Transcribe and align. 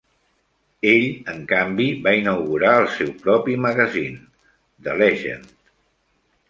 Ell, 0.91 1.03
en 1.33 1.43
canvi, 1.51 1.85
va 2.07 2.13
inaugurar 2.21 2.73
el 2.81 2.89
seu 2.97 3.13
propi 3.27 3.59
magazín, 3.67 4.21
The 4.89 4.99
Legend! 5.05 5.55